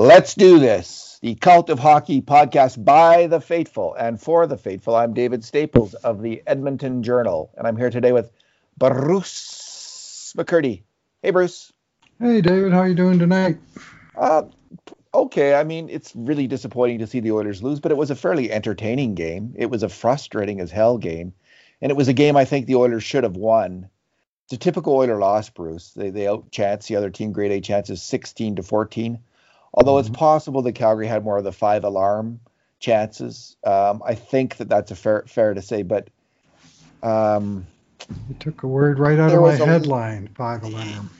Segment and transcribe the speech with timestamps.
[0.00, 1.18] Let's do this.
[1.20, 4.96] The Cult of Hockey podcast by the faithful and for the faithful.
[4.96, 8.32] I'm David Staples of the Edmonton Journal, and I'm here today with
[8.78, 10.84] Bruce McCurdy.
[11.22, 11.70] Hey, Bruce.
[12.18, 12.72] Hey, David.
[12.72, 13.58] How you doing tonight?
[14.16, 14.44] Uh,
[15.12, 15.54] okay.
[15.54, 18.50] I mean, it's really disappointing to see the Oilers lose, but it was a fairly
[18.50, 19.54] entertaining game.
[19.58, 21.34] It was a frustrating as hell game,
[21.82, 23.90] and it was a game I think the Oilers should have won.
[24.44, 25.90] It's a typical Oiler loss, Bruce.
[25.90, 27.32] They they outchance the other team.
[27.32, 29.18] Grade A chances 16 to 14.
[29.72, 30.08] Although mm-hmm.
[30.08, 32.40] it's possible that Calgary had more of the five alarm
[32.80, 33.56] chances.
[33.64, 36.08] Um, I think that that's a fair fair to say, but
[37.02, 37.66] um,
[38.28, 40.30] you took a word right out of my headline.
[40.32, 41.10] A, five alarm.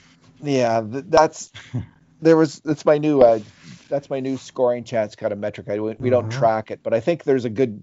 [0.41, 1.51] Yeah, that's
[2.21, 3.39] there was that's my new uh,
[3.87, 5.69] that's my new scoring chance kind of metric.
[5.69, 6.39] I we don't uh-huh.
[6.39, 7.81] track it, but I think there's a good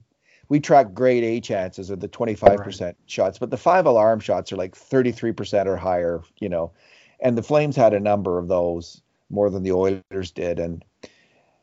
[0.49, 2.97] we track grade A chances or the 25% right.
[3.07, 6.73] shots, but the five alarm shots are like 33% or higher, you know.
[7.21, 10.59] And the Flames had a number of those more than the Oilers did.
[10.59, 10.85] And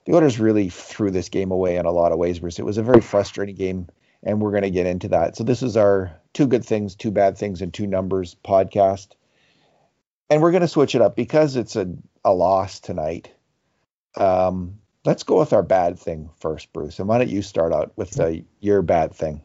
[0.06, 2.60] the Oilers really threw this game away in a lot of ways, Bruce.
[2.60, 3.88] It was a very frustrating game,
[4.24, 5.36] and we're going to get into that.
[5.36, 9.10] So this is our two good things, two bad things, and two numbers podcast.
[10.30, 11.88] And we're going to switch it up because it's a,
[12.24, 13.32] a loss tonight.
[14.16, 17.00] Um, let's go with our bad thing first, Bruce.
[17.00, 19.42] And why don't you start out with the, your bad thing?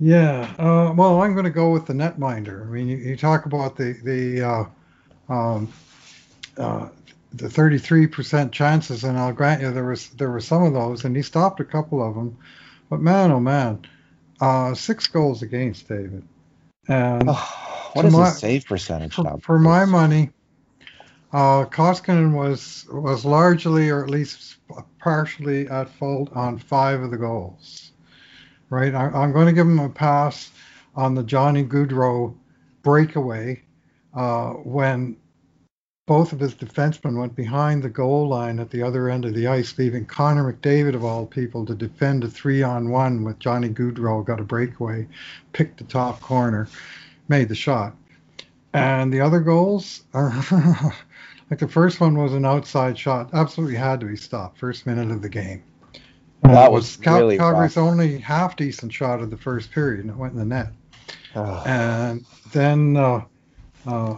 [0.00, 2.66] Yeah, uh, well, I'm going to go with the netminder.
[2.66, 4.64] I mean, you, you talk about the the uh,
[5.32, 5.72] um,
[6.58, 6.88] uh,
[7.32, 11.16] the 33% chances, and I'll grant you there was there were some of those, and
[11.16, 12.36] he stopped a couple of them.
[12.90, 13.86] But man, oh man,
[14.40, 16.24] uh, six goals against David.
[16.88, 19.38] And oh, what is my, his save percentage for?
[19.40, 20.30] For my money,
[21.32, 24.56] uh, Koskinen was was largely, or at least
[24.98, 27.92] partially, at fault on five of the goals.
[28.68, 30.50] Right, I, I'm going to give him a pass
[30.94, 32.34] on the Johnny Gaudreau
[32.82, 33.62] breakaway
[34.14, 35.16] uh, when
[36.06, 39.46] both of his defensemen went behind the goal line at the other end of the
[39.46, 43.68] ice, leaving Connor McDavid, of all people, to defend a three on one with Johnny
[43.68, 45.06] Gaudreau, got a breakaway,
[45.52, 46.68] picked the top corner,
[47.28, 47.94] made the shot.
[48.74, 50.30] And the other goals are
[51.50, 55.10] like the first one was an outside shot, absolutely had to be stopped, first minute
[55.10, 55.62] of the game.
[56.42, 60.10] And that was, was really Calgary's only half decent shot of the first period, and
[60.10, 60.72] it went in the net.
[61.36, 61.62] Oh.
[61.64, 63.22] And then uh,
[63.86, 64.16] uh,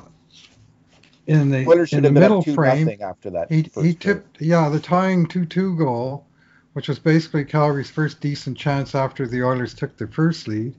[1.26, 3.50] in the in the middle frame after that.
[3.50, 6.26] He he tipped yeah the tying two two goal,
[6.74, 10.74] which was basically Calgary's first decent chance after the Oilers took their first lead.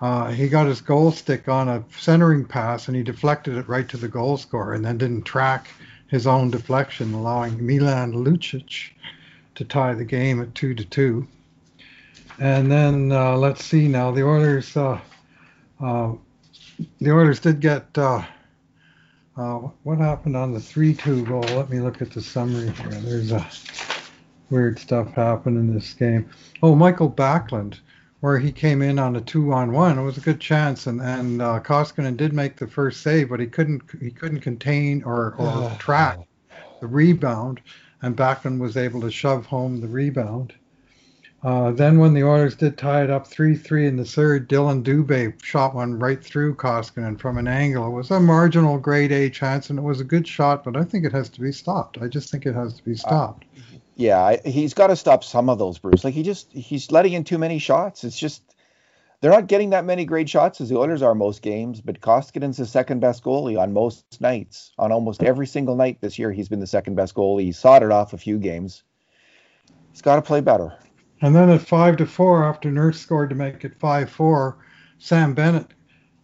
[0.00, 3.88] Uh, he got his goal stick on a centering pass and he deflected it right
[3.88, 5.68] to the goal scorer and then didn't track
[6.08, 8.92] his own deflection, allowing Milan Lucic
[9.56, 11.26] to tie the game at two to two.
[12.38, 14.76] And then uh, let's see now the Oilers.
[14.76, 15.00] Uh,
[15.80, 16.12] uh
[16.98, 17.98] the Oilers did get
[19.40, 21.40] uh, what happened on the 3-2 goal.
[21.56, 22.90] Let me look at the summary here.
[22.90, 23.46] There's a
[24.50, 26.28] weird stuff happened in this game.
[26.62, 27.80] Oh, Michael Backlund,
[28.20, 29.98] where he came in on a two-on-one.
[29.98, 33.40] It was a good chance, and and uh, Koskinen did make the first save, but
[33.40, 36.18] he couldn't he couldn't contain or or track
[36.80, 37.62] the rebound,
[38.02, 40.52] and Backlund was able to shove home the rebound.
[41.42, 45.42] Uh, then when the Oilers did tie it up 3-3 in the third, Dillon Dubé
[45.42, 47.86] shot one right through Koskinen from an angle.
[47.86, 50.84] It was a marginal grade A chance, and it was a good shot, but I
[50.84, 51.96] think it has to be stopped.
[51.98, 53.44] I just think it has to be uh, stopped.
[53.56, 56.04] Uh, yeah, he's got to stop some of those, Bruce.
[56.04, 58.04] Like he just he's letting in too many shots.
[58.04, 58.42] It's just
[59.20, 62.56] they're not getting that many great shots as the Oilers are most games, but Koskinen's
[62.56, 64.72] the second best goalie on most nights.
[64.78, 67.42] On almost every single night this year, he's been the second best goalie.
[67.42, 68.82] He it off a few games.
[69.92, 70.74] He's got to play better.
[71.22, 74.56] And then at five to four, after Nurse scored to make it five four,
[74.98, 75.66] Sam Bennett.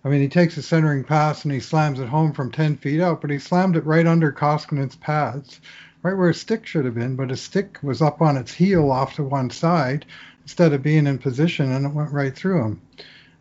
[0.04, 3.00] I mean, he takes a centering pass and he slams it home from ten feet
[3.00, 5.60] out, but he slammed it right under Koskinen's pads,
[6.02, 7.16] right where his stick should have been.
[7.16, 10.06] But his stick was up on its heel off to one side
[10.42, 12.80] instead of being in position, and it went right through him.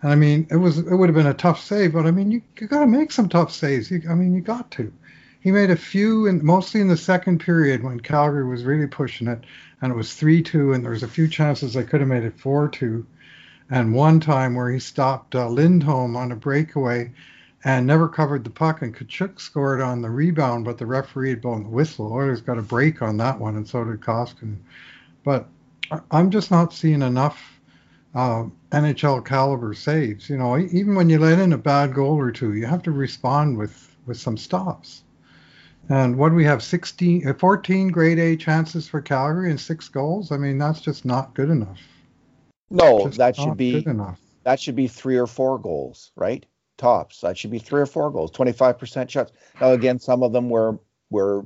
[0.01, 2.31] And I mean, it was it would have been a tough save, but I mean,
[2.31, 3.89] you, you got to make some tough saves.
[3.89, 4.91] You, I mean, you got to.
[5.45, 9.27] He made a few, and mostly in the second period when Calgary was really pushing
[9.27, 9.43] it
[9.79, 12.23] and it was 3 2, and there was a few chances they could have made
[12.23, 13.05] it 4 2.
[13.69, 17.11] And one time where he stopped uh, Lindholm on a breakaway
[17.63, 21.41] and never covered the puck, and Tkachuk scored on the rebound, but the referee had
[21.41, 22.11] blown the whistle.
[22.11, 24.57] Oilers got a break on that one, and so did Koskinen.
[25.23, 25.47] But
[26.09, 27.61] I'm just not seeing enough
[28.15, 30.27] uh, NHL caliber saves.
[30.27, 32.91] You know, even when you let in a bad goal or two, you have to
[32.91, 35.03] respond with with some stops.
[35.89, 36.63] And what do we have?
[36.63, 40.31] 16, uh, 14 grade A chances for Calgary and six goals.
[40.31, 41.79] I mean, that's just not good enough.
[42.71, 43.85] No, that should be
[44.43, 46.45] that should be three or four goals, right?
[46.77, 47.21] Tops.
[47.21, 48.31] That should be three or four goals.
[48.31, 49.31] 25% shots.
[49.61, 50.79] Now again, some of them were
[51.11, 51.45] were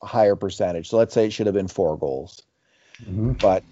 [0.00, 0.88] higher percentage.
[0.88, 2.42] So let's say it should have been four goals,
[3.04, 3.38] Mhm.
[3.40, 3.64] but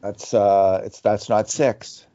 [0.00, 2.06] that's uh, it's that's not six.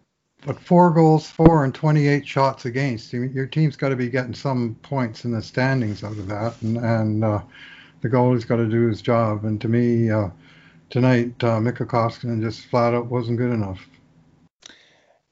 [0.46, 3.14] But four goals for and 28 shots against.
[3.14, 6.60] You- Your team's got to be getting some points in the standings out of that,
[6.62, 7.42] and, and uh,
[8.02, 9.46] the goalie's got to do his job.
[9.46, 10.30] And to me, uh,
[10.90, 13.88] tonight, uh, Mikko Koskinen just flat out wasn't good enough.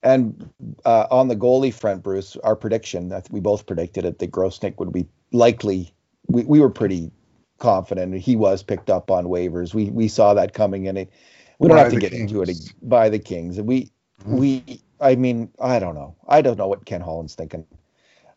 [0.04, 0.50] And
[0.86, 4.78] uh, on the goalie front, Bruce, our prediction that we both predicted it that Grosenick
[4.78, 5.94] would be likely.
[6.28, 7.12] We, we were pretty
[7.58, 9.74] confident he was picked up on waivers.
[9.74, 10.96] We we saw that coming in.
[10.96, 11.10] It
[11.58, 12.50] we don't have to get into it
[12.84, 13.58] by the Kings.
[13.58, 13.92] And we
[14.26, 14.38] Mhm.
[14.38, 16.16] we I mean I don't know.
[16.28, 17.66] I don't know what Ken Holland's thinking.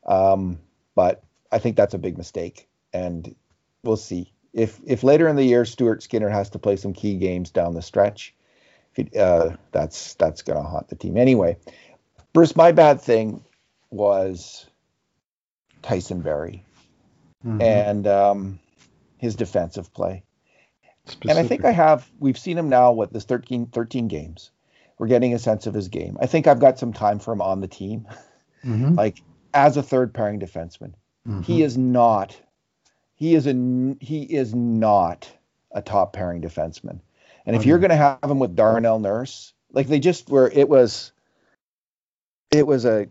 [0.06, 0.59] Um,
[0.94, 3.35] but I think that's a big mistake, and
[3.82, 7.17] we'll see if if later in the year Stuart Skinner has to play some key
[7.17, 8.35] games down the stretch.
[8.94, 11.56] If he, uh, that's that's gonna haunt the team anyway.
[12.32, 13.44] Bruce, my bad thing
[13.91, 14.67] was
[15.82, 16.64] Tyson Barrie
[17.44, 17.61] Mhm.
[17.61, 18.59] and um,
[19.19, 20.23] his defensive play.
[21.29, 24.51] And I think I have, we've seen him now, what, this 13, 13 games.
[25.02, 26.16] We're getting a sense of his game.
[26.20, 28.06] I think I've got some time for him on the team,
[28.64, 28.96] Mhm.
[28.96, 29.20] like
[29.52, 30.93] as a third pairing defenseman.
[31.28, 31.43] Mhm.
[31.43, 32.40] He is not,
[33.16, 35.28] he is a, he is not
[35.72, 37.00] a top pairing defenseman.
[37.44, 40.69] And if you're going to have him with Darnell Nurse, like they just were, it
[40.69, 41.10] was,
[42.52, 43.08] it was a,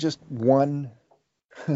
[0.00, 0.90] just one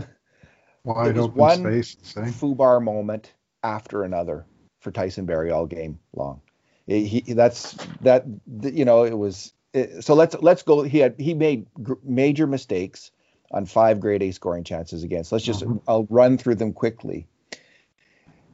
[0.83, 1.97] wide open one space.
[2.03, 2.23] Say.
[2.23, 3.33] Fubar moment
[3.63, 4.45] after another
[4.81, 6.41] for Tyson Barrie all game long.
[6.87, 7.73] He, that's
[8.03, 8.25] that
[8.63, 10.83] you know it was it, so let's let's go.
[10.83, 13.11] He had he made gr- major mistakes
[13.51, 15.33] on five grade A scoring chances against.
[15.33, 15.81] Let's just Mhm.
[15.89, 17.27] I'll run through them quickly.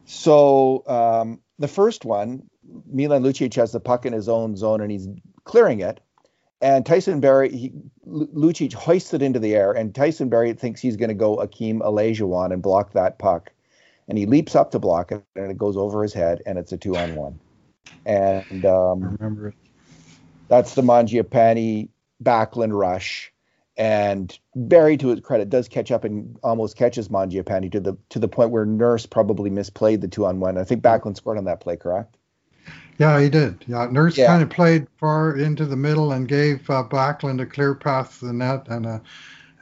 [0.04, 2.48] So um, the first one,
[2.86, 5.08] Milan Lucic has the puck in his own zone and he's
[5.44, 6.00] clearing it.
[6.60, 7.72] And Tyson Barrie, he,
[8.04, 11.38] Lu- Lucic hoists it into the air, and Tyson Barrie thinks he's going to go
[11.38, 13.50] Akeem Olajuwon and block that puck.
[14.06, 16.70] And he leaps up to block it, and it goes over his head, and it's
[16.70, 17.40] a two on one.
[18.04, 19.54] And I um, remember it.
[20.48, 21.88] that's the Mangiapane
[22.22, 23.32] Backlund rush.
[23.76, 28.18] And Barrie, to his credit, does catch up and almost catches Mangiapane to the to
[28.18, 30.58] the point where Nurse probably misplayed the two on one.
[30.58, 32.18] I think Backlund scored on that play, correct?
[32.98, 33.64] Yeah, he did.
[33.66, 34.26] Yeah, Nurse Yeah.
[34.26, 38.26] kind of played far into the middle and gave uh, Backlund a clear path to
[38.26, 38.98] the net, and uh,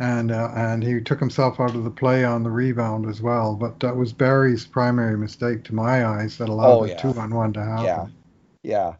[0.01, 3.57] and uh, and he took himself out of the play on the rebound as well.
[3.57, 7.35] But that was Barrie's primary mistake, to my eyes, that allowed Oh, the two on
[7.35, 7.85] one to happen.
[7.85, 8.09] Yeah,
[8.65, 8.95] yeah.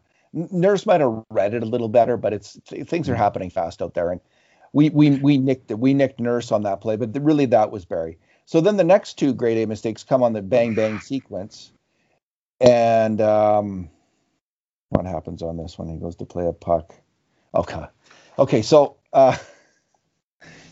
[0.51, 3.81] Nurse might have read it a little better, but it's th- things are happening fast
[3.81, 4.21] out there, and
[4.73, 5.71] we we we nicked.
[5.71, 8.19] We nicked Nurse on that play, but th- really that was Barrie.
[8.45, 11.73] So then the next two grade A mistakes come on the bang bang sequence,
[12.61, 13.89] and um,
[14.89, 15.89] what happens on this one?
[15.89, 16.93] He goes to play a puck.
[17.55, 17.85] Okay,
[18.39, 18.61] okay.
[18.63, 19.37] So uh,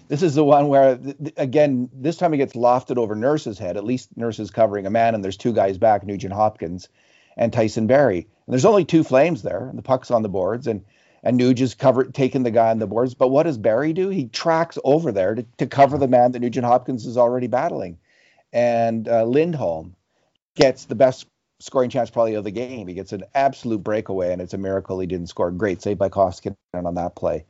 [0.09, 3.77] this is the one where th- again this time he gets lofted over Nurse's head.
[3.77, 6.89] At least Nurse is covering a man, and there's two guys back, Nugent Hopkins
[7.37, 8.27] and Tyson Barrie.
[8.45, 10.83] And there's only two flames there, and the puck's on the boards, and
[11.23, 13.13] and Nuge is covered taking the guy on the boards.
[13.13, 14.09] But what does Barrie do?
[14.09, 17.97] He tracks over there to, to cover the man that Nugent Hopkins is already battling.
[18.51, 19.95] And uh, Lindholm
[20.55, 21.27] gets the best
[21.59, 22.87] scoring chance probably of the game.
[22.87, 25.51] He gets an absolute breakaway, and it's a miracle he didn't score.
[25.51, 27.45] Great save by Koskinen on that play.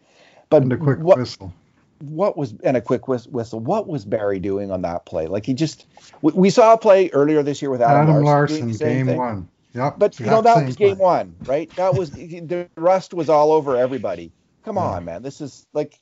[0.50, 1.53] But And a quick what, whistle.
[2.01, 3.60] What was and a quick whistle.
[3.60, 5.28] What was Barrie doing on that play?
[5.28, 5.85] Like he just
[6.21, 9.18] we, we saw a play earlier this year with Adam, Adam Larsson, Larsson, game thing.
[9.18, 9.50] one.
[9.73, 9.95] Yep.
[10.00, 11.04] But you know that was game play.
[11.06, 11.69] one, right?
[11.76, 14.31] That was the rust was all over everybody.
[14.64, 14.83] Come Yeah.
[14.83, 15.23] on, man.
[15.23, 16.00] This is like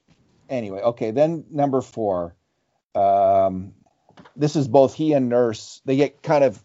[0.50, 0.82] anyway.
[0.82, 2.36] Okay, then number four.
[2.96, 3.74] Um,
[4.36, 5.82] this is both he and Nurse.
[5.86, 6.64] They get kind of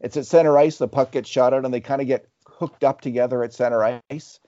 [0.00, 0.78] it's at center ice.
[0.78, 3.82] The puck gets shot out, and they kind of get hooked up together at center
[4.10, 4.40] ice.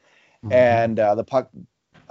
[0.44, 0.52] Mhm.
[0.52, 1.50] And uh, the puck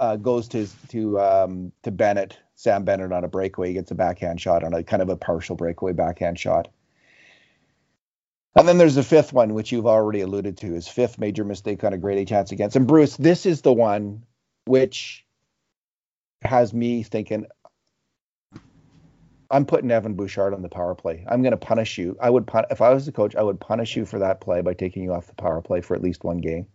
[0.00, 3.68] uh, goes to to um, to Bennett, Sam Bennett on a breakaway.
[3.68, 6.68] He gets a backhand shot on a kind of a partial breakaway backhand shot.
[8.56, 11.84] And then there's the fifth one, which you've already alluded to, his fifth major mistake
[11.84, 12.74] on a grade A chance against.
[12.74, 14.24] And Bruce, this is the one
[14.64, 15.24] which
[16.42, 17.46] has me thinking,
[19.50, 21.24] I'm putting Evan Bouchard on the power play.
[21.28, 22.16] I'm going to punish you.
[22.20, 24.62] I would pun- if I was the coach, I would punish you for that play
[24.62, 26.66] by taking you off the power play for at least one game.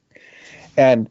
[0.77, 1.10] And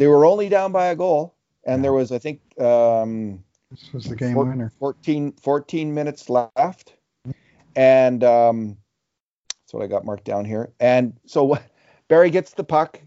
[0.00, 4.04] they were only down by a goal, and there was, I think, um, This was
[4.06, 4.72] the game Four- winner.
[4.78, 6.94] 14, 14 minutes left.
[7.76, 8.78] And um,
[9.60, 10.72] that's what I got marked down here.
[10.80, 11.62] And so what-
[12.08, 13.00] Barrie gets the puck.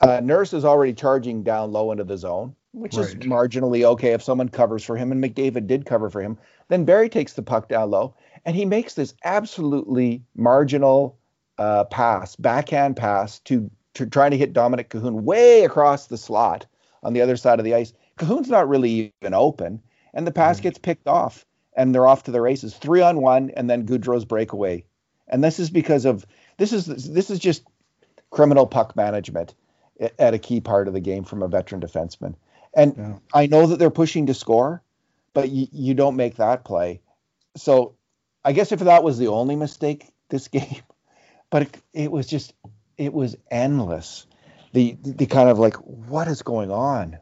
[0.00, 4.22] Uh, Nurse is already charging down low into the zone, which is marginally okay if
[4.22, 5.10] someone covers for him.
[5.12, 6.36] And McDavid did cover for him.
[6.68, 8.14] Then Barrie takes the puck down low
[8.44, 11.16] and he makes this absolutely marginal
[11.56, 16.66] uh, pass, backhand pass to, to trying to hit Dominik Kahun way across the slot
[17.02, 17.92] on the other side of the ice.
[18.18, 19.82] Kahun's not really even open,
[20.14, 20.62] and the pass Mhm.
[20.62, 21.44] gets picked off,
[21.76, 22.74] and they're off to the races.
[22.74, 24.84] Three on one, and then Gaudreau's breakaway.
[25.28, 26.24] and this is because of
[26.56, 27.64] this is this is just
[28.30, 29.54] criminal puck management
[30.18, 32.34] at a key part of the game from a veteran defenseman.
[32.74, 33.14] And yeah.
[33.34, 34.82] I know that they're pushing to score,
[35.34, 37.00] but you, you don't make that play.
[37.56, 37.94] So
[38.44, 40.82] I guess if that was the only mistake this game,
[41.50, 42.52] but it, it was just
[42.98, 44.26] it was endless.
[44.72, 47.18] The the kind of like what is going on?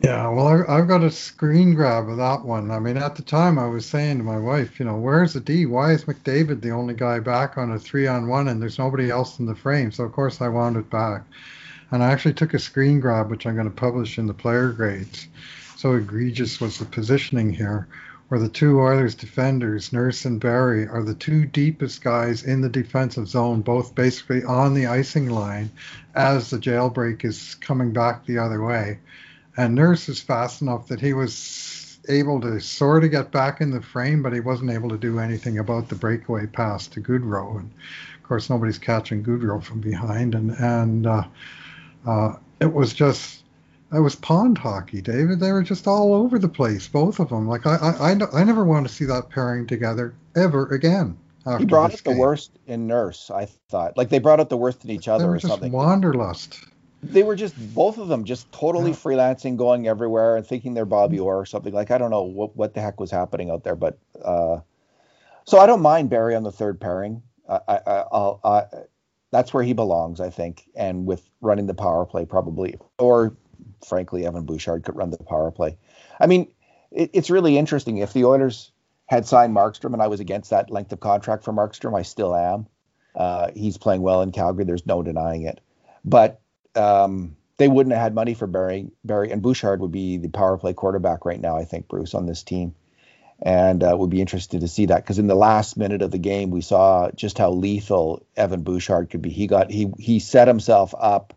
[0.00, 2.70] Yeah, well, I, have got a screen grab of that one.
[2.70, 5.40] I mean, at the time, I was saying to my wife, you know, where's the
[5.40, 5.66] D?
[5.66, 9.10] Why is McDavid the only guy back on a three on one and there's nobody
[9.10, 9.90] else in the frame?
[9.90, 11.24] So, of course, I wound it back.
[11.90, 14.70] And I actually took a screen grab, which I'm going to publish in the player
[14.70, 15.26] grades.
[15.76, 17.88] So egregious was the positioning here,
[18.28, 22.68] where the two Oilers defenders, Nurse and Barrie, are the two deepest guys in the
[22.68, 25.70] defensive zone, both basically on the icing line
[26.14, 28.98] as the jailbreak is coming back the other way
[29.58, 33.72] and Nurse is fast enough that he was able to sort of get back in
[33.72, 37.58] the frame, but he wasn't able to do anything about the breakaway pass to Gaudreau.
[37.58, 37.70] And
[38.16, 41.24] of course, nobody's catching Gaudreau from behind, and and uh,
[42.06, 43.37] uh, it was just
[43.92, 45.40] it was pond hockey, David.
[45.40, 47.48] They were just all over the place, both of them.
[47.48, 51.16] Like I I, I, I never want to see that pairing together ever again.
[51.58, 53.96] He brought out the worst in Nurse, I thought.
[53.96, 55.72] Like they brought out the worst in each other they were or just something.
[55.72, 56.58] Wanderlust
[57.02, 58.96] they were just both of them just totally yeah.
[58.96, 61.72] freelancing, going everywhere and thinking they're Bobby Orr or something.
[61.72, 64.60] Like I don't know what what the heck was happening out there, but uh,
[65.44, 67.22] so I don't mind Barrie on the third pairing.
[67.48, 68.64] I, I, I'll, I,
[69.30, 73.36] that's where he belongs, I think, and with running the power play probably, or
[73.86, 75.78] frankly, Evan Bouchard could run the power play.
[76.20, 76.52] I mean,
[76.90, 77.98] it, it's really interesting.
[77.98, 78.72] If the Oilers
[79.06, 82.34] had signed Markstrom, and I was against that length of contract for Markstrom, I still
[82.34, 82.66] am.
[83.14, 84.64] Uh, he's playing well in Calgary.
[84.64, 85.60] There's no denying it,
[86.04, 86.40] but
[86.74, 88.90] um, they wouldn't have had money for Barrie.
[89.04, 92.26] Barrie and Bouchard would be the power play quarterback right now, I think, Bruce, on
[92.26, 92.74] this team.
[93.40, 96.18] And uh, would be interested to see that because in the last minute of the
[96.18, 99.30] game, we saw just how lethal Evan Bouchard could be.
[99.30, 101.34] He got he he set himself up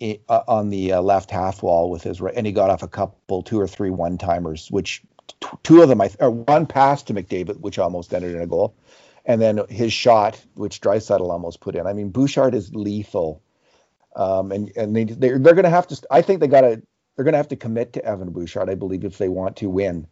[0.00, 2.88] uh, on the uh, left half wall with his right, and he got off a
[2.88, 6.66] couple, two or three one timers, which t- two of them, I th- or one
[6.66, 8.74] pass to McDavid, which almost ended in a goal,
[9.24, 11.86] and then his shot, which Draisaitl almost put in.
[11.86, 13.42] I mean, Bouchard is lethal
[14.16, 16.06] um, and and they they're, they're going to have to.
[16.10, 16.82] I think they got to
[17.14, 18.70] they're going to have to commit to Evan Bouchard.
[18.70, 20.06] I believe if they want to win,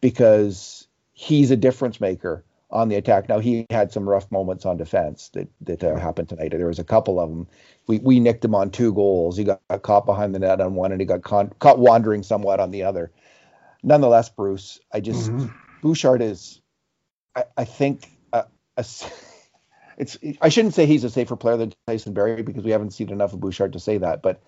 [0.00, 2.44] because he's a difference maker
[2.76, 3.28] on the attack.
[3.28, 6.52] Now he had some rough moments on defense that that uh, happened tonight.
[6.52, 7.48] There was a couple of them.
[7.86, 9.36] We we nicked him on two goals.
[9.36, 12.60] He got, caught behind the net on one, and he got con- caught wandering somewhat
[12.60, 13.10] on the other.
[13.82, 15.46] Nonetheless, Bruce, I just mm-hmm.
[15.82, 16.60] Bouchard is,
[17.34, 18.44] I, I think, a,
[18.76, 18.84] a
[19.96, 23.10] it's I shouldn't say he's a safer player than Tyson Barrie because we haven't seen
[23.10, 24.42] enough of Bouchard to say that, but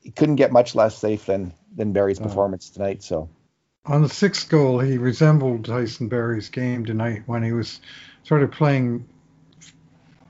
[0.00, 3.02] he couldn't get much less safe than than Barrie's uh, performance tonight.
[3.02, 3.30] So
[3.88, 7.80] on the sixth goal, he resembled Tyson Barrie's game tonight when he was
[8.22, 9.08] sort of playing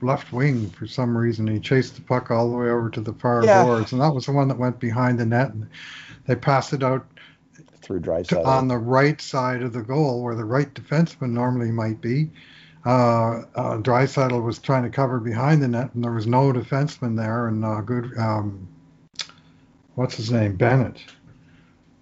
[0.01, 1.45] left wing for some reason.
[1.47, 3.63] He chased the puck all the way over to the far yeah.
[3.63, 5.53] boards, and that was the one that went behind the net.
[5.53, 5.69] And
[6.25, 7.05] they passed it out
[7.81, 12.01] through drive on the right side of the goal where the right defenseman normally might
[12.01, 12.29] be
[12.85, 17.17] uh, uh, Draisaitl was trying to cover behind the net, and there was no defenseman
[17.17, 17.47] there.
[17.47, 18.67] And uh, good, um,
[19.95, 20.97] what's his name, Bennett,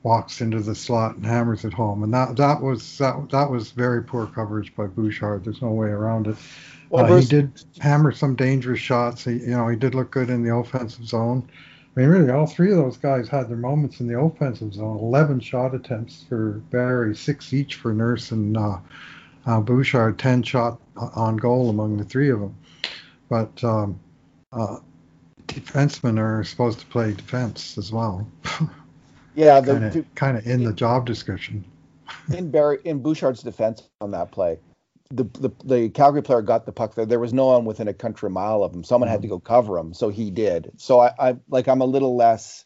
[0.07, 2.01] walks into the slot and hammers it home.
[2.01, 5.43] And that that was that that was very poor coverage by Bouchard.
[5.43, 6.37] There's no way around it.
[6.89, 9.25] Well, uh, he did hammer some dangerous shots.
[9.25, 11.49] He, you know, he did look good in the offensive zone.
[11.95, 14.97] I mean, really, all three of those guys had their moments in the offensive zone.
[14.97, 18.77] 11 shot attempts for Barrie, six each for Nurse and uh,
[19.45, 22.55] uh, Bouchard 10 shot on goal among the three of them.
[23.27, 23.99] But um,
[24.53, 24.77] uh,
[25.47, 28.25] defensemen are supposed to play defense as well.
[29.37, 29.61] yeah,
[30.15, 31.63] kind of in the job description.
[32.33, 34.57] in Barrie, in Bouchard's defense on that play,
[35.09, 37.05] the, the the Calgary player got the puck there.
[37.05, 38.83] There was no one within a country mile of him.
[38.83, 39.13] Someone mm-hmm.
[39.13, 40.71] had to go cover him, so he did.
[40.77, 42.65] So I, I like I'm a little less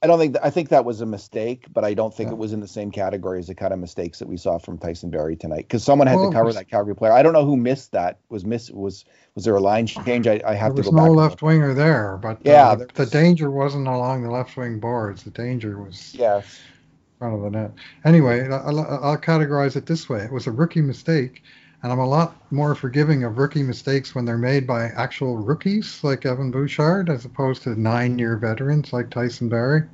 [0.00, 2.34] I don't think I think that was a mistake, but I don't think yeah.
[2.34, 4.78] it was in the same category as the kind of mistakes that we saw from
[4.78, 5.66] Tyson Barrie tonight.
[5.66, 7.12] Because someone had well, to cover that Calgary player.
[7.12, 8.20] I don't know who missed that.
[8.28, 10.28] Was miss was was there a line change?
[10.28, 10.94] I, I have to go back.
[10.94, 14.30] There was no left winger there, but yeah, uh, the, the danger wasn't along the
[14.30, 15.24] left wing boards.
[15.24, 16.60] The danger was yes
[17.18, 17.72] front of the net.
[18.04, 21.42] Anyway, I'll, I'll categorize it this way: it was a rookie mistake
[21.82, 26.02] and I'm a lot more forgiving of rookie mistakes when they're made by actual rookies
[26.02, 29.84] like Evan Bouchard as opposed to nine year veterans like Tyson Barrie.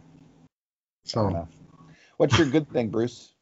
[1.04, 1.46] So,
[2.16, 3.34] what's your good thing, Bruce?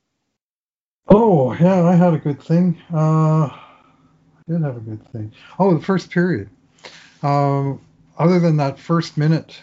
[1.09, 2.81] Oh, yeah, I had a good thing.
[2.93, 5.33] Uh, I did have a good thing.
[5.59, 6.49] Oh, the first period.
[7.23, 7.81] Um,
[8.19, 9.61] other than that first minute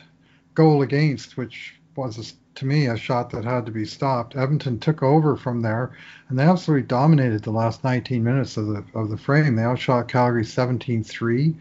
[0.53, 2.24] goal against, which was a
[2.60, 4.36] to me, a shot that had to be stopped.
[4.36, 5.92] Edmonton took over from there,
[6.28, 9.56] and they absolutely dominated the last 19 minutes of the of the frame.
[9.56, 11.56] They outshot Calgary 17-3.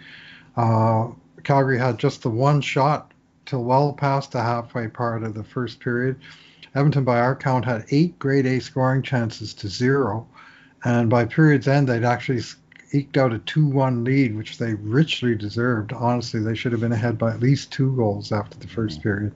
[0.57, 1.09] Uh,
[1.45, 3.13] Calgary had just the one shot
[3.47, 6.17] till well past the halfway part of the first period.
[6.75, 10.27] Edmonton, by our count, had eight grade A scoring chances to zero,
[10.85, 12.43] and by period's end, they'd actually
[12.93, 15.93] eked out a 2-1 lead, which they richly deserved.
[15.93, 19.33] Honestly, they should have been ahead by at least two goals after the first period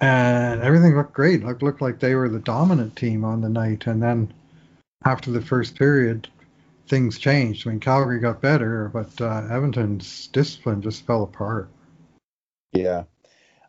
[0.00, 1.44] and everything looked great.
[1.44, 3.86] Looked looked like they were the dominant team on the night.
[3.86, 4.32] And then
[5.04, 6.28] after the first period,
[6.88, 7.66] things changed.
[7.66, 11.68] I mean, Calgary got better, but uh, Edmonton's discipline just fell apart.
[12.72, 13.04] Yeah.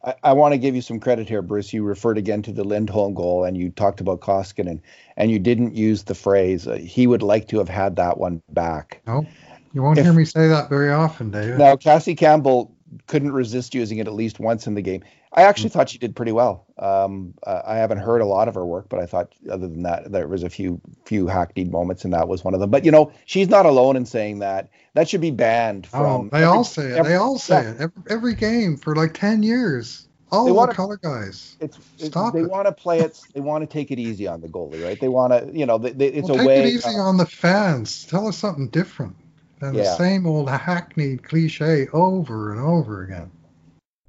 [0.04, 1.74] I, I want to give you some credit here, Bruce.
[1.74, 4.82] You referred again to the Lindholm goal, and you talked about Koskinen,
[5.18, 8.42] and you didn't use the phrase uh, he would like to have had that one
[8.50, 9.02] back.
[9.06, 9.26] No,
[9.74, 11.60] you won't if, hear me say that very often, David.
[11.60, 12.76] Now, Cassie Campbell
[13.08, 15.04] couldn't resist using it at least once in the game.
[15.34, 15.74] I actually mm.
[15.74, 16.66] thought she did pretty well.
[16.78, 19.84] Um, uh, I haven't heard a lot of her work, but I thought other than
[19.84, 22.70] that, there was a few few hackneyed moments, and that was one of them.
[22.70, 24.70] But you know, she's not alone in saying that.
[24.94, 26.26] That should be banned oh, from.
[26.26, 26.98] Oh, they every, all say it.
[26.98, 27.72] Every, they all say yeah.
[27.72, 30.08] it every, every, game for like ten years.
[30.32, 31.56] All they the wanna, color guys.
[31.60, 33.20] It's, it's Stop they want to play it.
[33.34, 35.00] They want to take it easy on the goalie, right?
[35.00, 36.62] They want to, you know, they, they, it's well, a way.
[36.64, 38.06] Take it easy on the fans.
[38.06, 39.18] Tell us something different
[39.60, 39.84] than yeah.
[39.84, 43.30] the same old hackneyed cliche over and over again.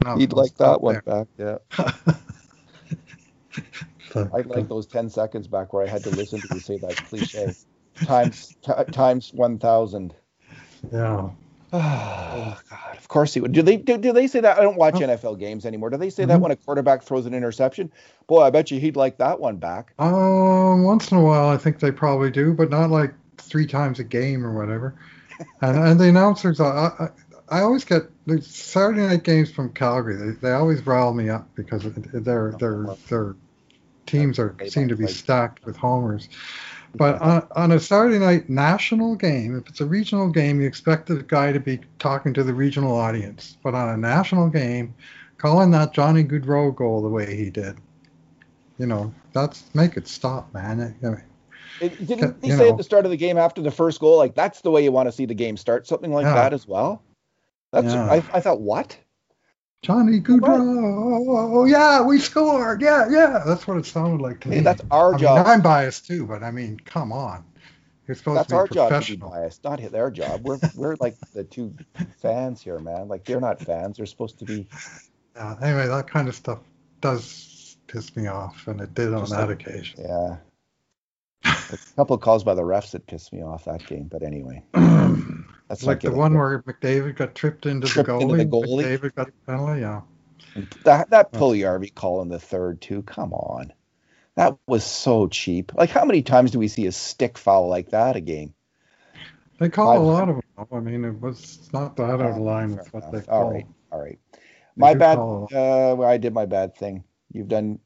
[0.04, 1.02] No, He'd like that one there.
[1.02, 1.58] back, yeah.
[4.14, 6.96] I like those 10 seconds back where I had to listen to you say that
[6.96, 7.54] cliche.
[8.04, 10.14] Times t- times 1,000.
[10.92, 11.30] Yeah.
[11.72, 12.96] Oh, God.
[12.96, 13.52] Of course he would.
[13.52, 14.58] Do they do, do they say that?
[14.58, 15.00] I don't watch oh.
[15.00, 15.90] NFL games anymore.
[15.90, 16.30] Do they say mm-hmm.
[16.30, 17.90] that when a quarterback throws an interception?
[18.26, 19.92] Boy, I bet you he'd like that one back.
[19.98, 23.98] Um, once in a while, I think they probably do, but not like three times
[23.98, 24.94] a game or whatever.
[25.60, 27.10] and, and the announcers, I,
[27.52, 30.16] I, always get the Saturday night games from Calgary.
[30.16, 33.36] They, they always rile me up because their their their
[34.06, 36.28] teams are seem to be stacked with homers.
[36.94, 41.06] But on, on a Saturday night national game, if it's a regional game, you expect
[41.06, 43.56] the guy to be talking to the regional audience.
[43.62, 44.94] But on a national game,
[45.38, 47.76] calling that Johnny Gaudreau goal the way he did,
[48.78, 50.96] you know, that's make it stop, man.
[51.02, 51.22] I mean,
[51.80, 54.18] it, didn't he say know, at the start of the game after the first goal,
[54.18, 56.34] like that's the way you want to see the game start, something like yeah.
[56.34, 57.02] that as well?
[57.72, 58.04] That's yeah.
[58.04, 58.96] I, I thought what?
[59.82, 61.24] Johnny Gaudreau.
[61.28, 62.80] Oh, yeah, we scored.
[62.80, 63.42] Yeah, yeah.
[63.44, 64.60] That's what it sounded like to me.
[64.60, 65.38] That's our I job.
[65.38, 67.44] Mean, I'm biased too, but I mean, come on.
[68.06, 70.42] You're supposed that's to be our job to be biased, not their job.
[70.44, 71.74] We're we're like the two
[72.20, 73.08] fans here, man.
[73.08, 73.96] Like they're not fans.
[73.96, 74.68] They're supposed to be.
[75.34, 75.56] Yeah.
[75.62, 76.58] Anyway, that kind of stuff
[77.00, 80.00] does piss me off, and it did on that like, occasion.
[80.02, 80.36] Yeah.
[81.44, 84.62] a couple of calls by the refs that pissed me off that game, but anyway.
[85.72, 88.40] That's like the one where McDavid got tripped into tripped the goalie.
[88.40, 88.84] Into the goalie.
[88.84, 90.02] McDavid got the penalty, yeah.
[90.84, 93.00] That that Puljujarvi call in the third too.
[93.04, 93.72] Come on,
[94.34, 95.72] that was so cheap.
[95.74, 98.52] Like how many times do we see a stick foul like that a game?
[99.58, 100.66] They call a lot of them.
[100.70, 103.44] I mean, it was not that out of line with what they call.
[103.44, 104.18] All right, all right.
[104.76, 105.16] My bad.
[105.16, 107.02] Uh, well, I did my bad thing.
[107.32, 107.78] You've done.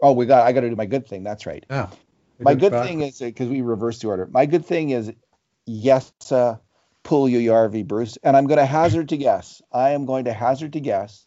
[0.00, 0.46] Oh, we got.
[0.46, 1.24] I got to do my good thing.
[1.24, 1.66] That's right.
[1.68, 1.90] Yeah.
[2.38, 4.28] My good thing is because we reversed the order.
[4.30, 5.12] My good thing is
[7.04, 8.18] yes, uh, Puljujarvi, Bruce.
[8.22, 9.62] And I'm going to hazard to guess.
[9.72, 11.26] I am going to hazard to guess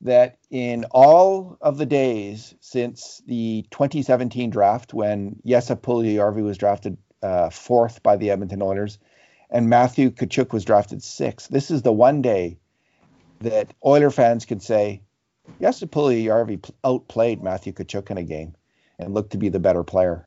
[0.00, 6.98] that in all of the days since the 2017 draft, when Jesse Puljujarvi was drafted
[7.22, 8.98] uh, fourth by the Edmonton Oilers,
[9.50, 12.58] and Matthew Tkachuk was drafted sixth, this is the one day
[13.40, 15.02] that Oiler fans can say,
[15.60, 18.54] Jesse Puljujarvi outplayed Matthew Tkachuk in a game
[18.98, 20.26] and looked to be the better player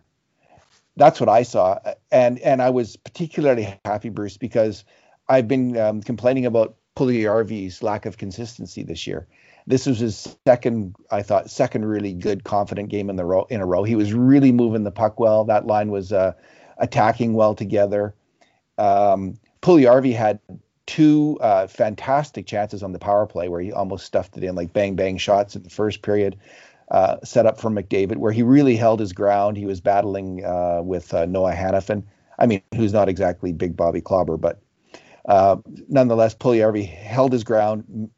[0.97, 1.79] that's what I saw,
[2.11, 4.83] and and I was particularly happy, Bruce, because
[5.29, 9.27] I've been um, complaining about Puljujarvi's lack of consistency this year.
[9.67, 13.61] This was his second, I thought, second really good, confident game in the row in
[13.61, 13.83] a row.
[13.83, 15.43] He was really moving the puck well.
[15.45, 16.33] That line was uh,
[16.77, 18.15] attacking well together.
[18.77, 20.39] Um, Puljujarvi had
[20.87, 24.73] two uh, fantastic chances on the power play where he almost stuffed it in, like
[24.73, 26.37] bang bang shots in the first period
[26.89, 29.57] uh, set up for McDavid, where he really held his ground.
[29.57, 32.03] He was battling uh, with uh, Noah Hanifin.
[32.39, 34.61] I mean, who's not exactly big Bobby Clobber, but
[35.27, 35.57] uh,
[35.89, 38.09] nonetheless, Puljujarvi held his ground,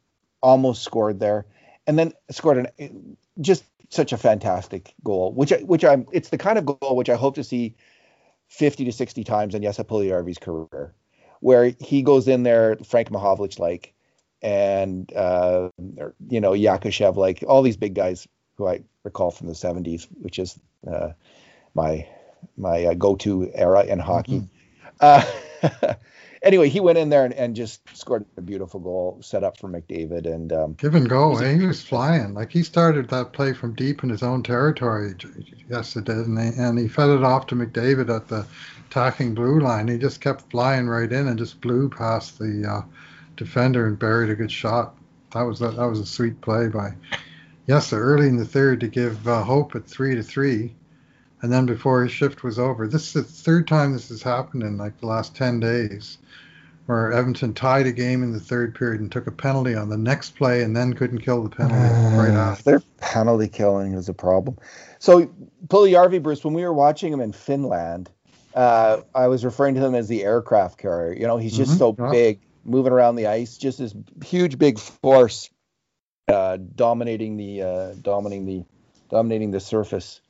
[0.42, 1.46] almost scored there,
[1.86, 6.06] and then scored an just such a fantastic goal, which which I'm.
[6.12, 7.74] It's the kind of goal which I hope to see
[8.48, 10.94] 50 to 60 times in Jesse Puljujarvi's career,
[11.40, 13.94] where he goes in there, Frank Mahovlich like,
[14.42, 15.70] and uh,
[16.28, 18.28] you know Yakushev like, all these big guys
[18.60, 21.12] who I recall from the 70s, which is uh,
[21.74, 22.06] my
[22.56, 24.48] my uh, go-to era in hockey.
[25.00, 25.86] Mm-hmm.
[25.88, 25.94] Uh,
[26.42, 29.68] anyway, he went in there and, and, just scored a beautiful goal, set up for
[29.68, 31.36] McDavid, and um, give and go.
[31.38, 31.58] Eh?
[31.58, 32.34] He was flying.
[32.34, 35.14] Like he started that play from deep in his own territory.
[35.70, 38.46] Yes, it did, and he, and he fed it off to McDavid at the
[38.90, 39.88] attacking blue line.
[39.88, 42.82] He just kept flying right in and just blew past the uh,
[43.36, 44.96] defender and buried a good shot.
[45.32, 46.92] That was a, that was a sweet play by
[47.70, 50.74] Yes, early in the third to give uh, hope at three to three
[51.40, 52.88] and then before his shift was over.
[52.88, 56.18] This is the third time this has happened in like the last 10 days,
[56.86, 59.96] where Edmonton tied a game in the third period and took a penalty on the
[59.96, 62.64] next play and then couldn't kill the penalty uh, right after.
[62.64, 64.56] Their penalty killing is a problem.
[64.98, 65.30] So,
[65.68, 68.10] Puljujarvi, Bruce, when we were watching him in Finland,
[68.52, 71.12] uh, I was referring to him as the aircraft carrier.
[71.12, 71.78] You know, he's just mm-hmm.
[71.78, 72.10] so yeah.
[72.10, 75.50] big, moving around the ice, just this huge, big force,
[76.30, 78.64] uh, dominating the uh, dominating the
[79.10, 80.20] dominating the surface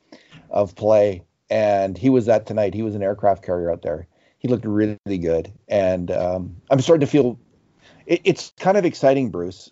[0.49, 2.73] of play, and he was that tonight.
[2.73, 4.07] He was an aircraft carrier out there.
[4.39, 7.39] He looked really good, and um, I'm starting to feel
[8.05, 9.71] it, it's kind of exciting, Bruce.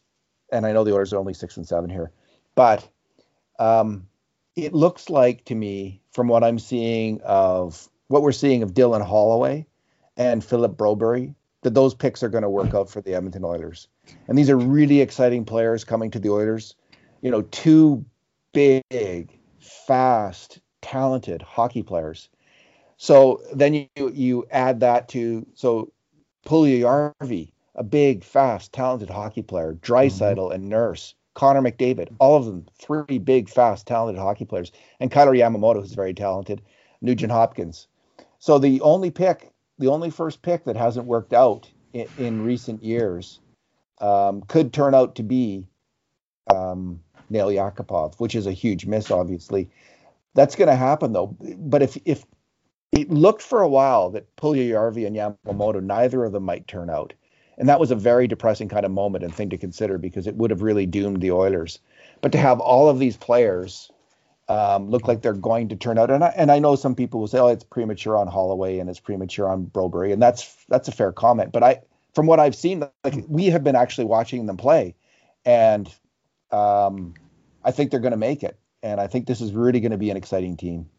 [0.51, 2.11] And I know the orders are only six and seven here,
[2.55, 2.87] but
[3.59, 4.07] um,
[4.55, 9.05] it looks like to me, from what I'm seeing of what we're seeing of Dylan
[9.05, 9.65] Holloway
[10.17, 13.87] and Philip Broberg, that those picks are going to work out for the Edmonton Oilers.
[14.27, 16.75] And these are really exciting players coming to the Oilers.
[17.21, 18.05] You know, two
[18.53, 22.29] big, fast, talented hockey players.
[22.97, 25.91] So then you you add that to so
[26.45, 30.53] Puljujarvi, a big, fast, talented hockey player, Draisaitl mm-hmm.
[30.53, 35.33] and Nurse, Connor McDavid, all of them three big, fast, talented hockey players, and Kailer
[35.33, 36.61] Yamamoto, who's very talented,
[37.01, 37.87] Nugent Hopkins.
[38.39, 42.83] So the only pick, the only first pick that hasn't worked out in, in recent
[42.83, 43.39] years,
[43.99, 45.65] um, could turn out to be
[46.53, 49.69] um, Nail Yakupov, which is a huge miss, obviously.
[50.33, 51.35] That's going to happen though.
[51.57, 52.25] But if if
[52.91, 57.13] it looked for a while that Puljujarvi and Yamamoto, neither of them might turn out,
[57.57, 60.35] and that was a very depressing kind of moment and thing to consider because it
[60.35, 61.79] would have really doomed the Oilers.
[62.21, 63.91] But to have all of these players
[64.47, 67.19] um, look like they're going to turn out, and I, and I know some people
[67.19, 70.87] will say, "Oh, it's premature on Holloway and it's premature on Broberg," and that's that's
[70.87, 71.51] a fair comment.
[71.51, 71.81] But I,
[72.13, 74.95] from what I've seen, like we have been actually watching them play,
[75.45, 75.87] and
[76.51, 77.13] um,
[77.63, 79.97] I think they're going to make it and I think this is really going to
[79.97, 80.89] be an exciting team.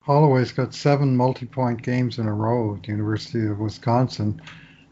[0.00, 4.40] Holloway's got seven multi-point games in a row at the University of Wisconsin.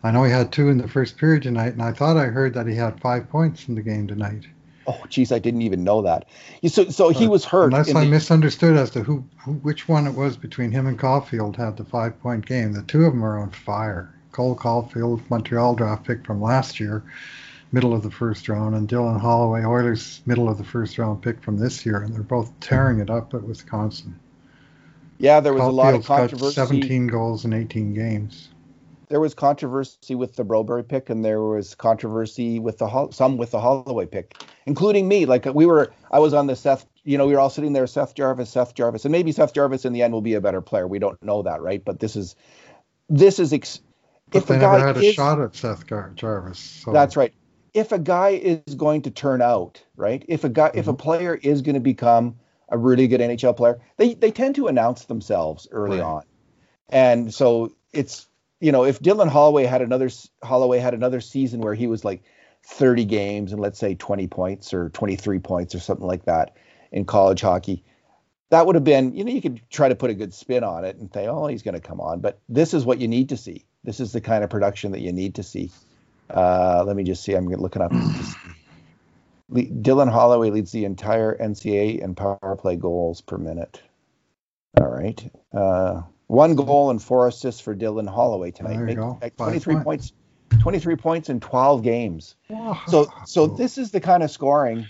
[0.03, 2.55] I know he had two in the first period tonight, and I thought I heard
[2.55, 4.47] that he had five points in the game tonight.
[4.87, 6.27] Oh, geez, I didn't even know that.
[6.67, 7.73] So, so he was hurt.
[7.73, 8.11] Unless I the...
[8.11, 11.85] misunderstood as to who, who, which one it was between him and Caufield had the
[11.85, 12.73] five-point game.
[12.73, 14.13] The two of them are on fire.
[14.35, 17.05] Cole Caufield Montreal draft pick from last year,
[17.71, 21.41] middle of the first round, and Dylan Holloway, Oilers middle of the first round pick
[21.41, 24.19] from this year, and they're both tearing it up at Wisconsin.
[25.19, 26.55] Yeah, there was a lot of controversy.
[26.55, 28.49] 17 goals in 18 games.
[29.09, 33.53] There was controversy with the Broberg pick, and there was controversy with the some with
[33.53, 35.27] the Holloway pick, including me.
[35.27, 36.87] Like we were, I was on the Seth.
[37.05, 39.85] You know, we were all sitting there, Seth Jarvis, Seth Jarvis, and maybe Seth Jarvis
[39.85, 40.89] in the end will be a better player.
[40.89, 41.85] We don't know that, right?
[41.85, 42.35] But this is,
[43.09, 43.53] this is.
[43.53, 43.81] Ex-
[44.31, 46.59] but if they never had a is, shot at Seth Jarvis.
[46.59, 46.93] So.
[46.93, 47.33] That's right
[47.75, 50.25] if a guy is going to turn out, right?
[50.29, 50.79] If a guy, mm-hmm.
[50.79, 51.03] if a mm-hmm.
[51.03, 52.37] player is going to become
[52.69, 56.07] a really good NHL player, they they tend to announce themselves early right.
[56.07, 56.23] on,
[56.89, 58.27] and so it's
[58.61, 60.09] you know if Dylan Holloway had another
[60.43, 62.23] Holloway had another season where he was like
[62.67, 66.57] 30 games and let's say 20 points or 23 points or something like that
[66.93, 67.85] in college hockey,
[68.49, 70.85] that would have been you know you could try to put a good spin on
[70.85, 73.31] it and say oh he's going to come on, but this is what you need
[73.31, 73.67] to see.
[73.85, 75.71] This is the kind of production that you need to see.
[76.31, 77.35] Uh, let me just see.
[77.35, 77.93] I'm looking up.
[79.53, 83.83] Dylan Holloway leads the entire NCAA in power play goals per minute.
[84.81, 85.31] All right.
[85.53, 88.79] Uh, one goal and four assists for Dylan Holloway tonight.
[88.79, 90.13] Make, 23 points.
[90.61, 92.37] 23 points in 12 games.
[92.49, 92.81] Wow.
[92.87, 94.87] So so this is the kind of scoring.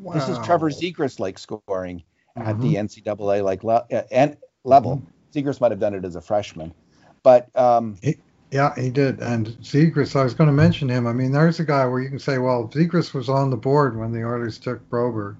[0.00, 0.14] Wow.
[0.14, 2.02] This is Trevor Zegras like scoring
[2.36, 2.48] mm-hmm.
[2.48, 3.10] at the mm-hmm.
[3.10, 4.98] NCAA like le- uh, and level.
[4.98, 5.48] Mm-hmm.
[5.48, 6.72] Zegras might have done it as a freshman,
[7.22, 8.18] but um, it,
[8.50, 9.20] yeah, he did.
[9.20, 11.06] And Zegras, I was going to mention him.
[11.06, 13.98] I mean, there's a guy where you can say, well, Zegras was on the board
[13.98, 15.36] when the Oilers took Broberg.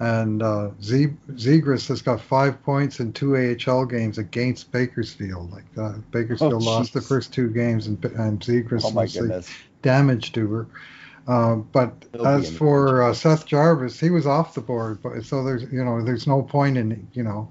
[0.00, 5.50] And uh, Zegras has got five points in two AHL games against Bakersfield.
[5.50, 9.44] Like uh, Bakersfield oh, lost the first two games, and, and Zegras oh, was the
[9.82, 10.68] damage doer.
[11.26, 11.92] Uh, but
[12.24, 15.02] as for uh, Seth Jarvis, he was off the board.
[15.02, 17.50] But so there's you know there's no point in you know